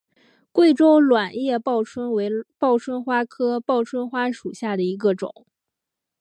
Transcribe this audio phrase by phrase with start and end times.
[0.51, 5.45] 贵州卵叶报春为报春花科报春花属下的一个种。